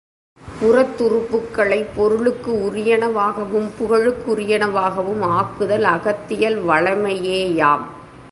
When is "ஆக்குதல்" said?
5.23-5.81